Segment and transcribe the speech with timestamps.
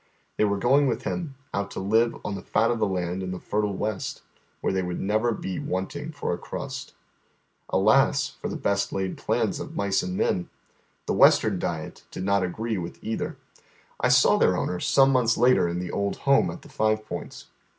[0.37, 3.29] They were going with liini out to live on the fat of the land iii
[3.29, 4.23] tlie fertile "West,
[4.59, 6.93] where they would never be wanting foi' a cVnst.
[7.69, 8.29] Alas!
[8.41, 10.49] for the best laid plans of mice and men.
[11.05, 13.37] The Western diet did not agree with either.
[13.99, 17.45] I saw their owner some months later in the old home at the Five Points.